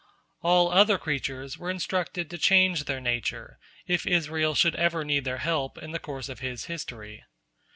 [0.41, 5.37] All other creatures were instructed to change their nature, if Israel should ever need their
[5.37, 7.23] help in the course of his history.